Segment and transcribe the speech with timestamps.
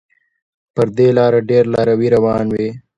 [0.75, 2.69] پر دې لاره ډېر لاروي روان وي.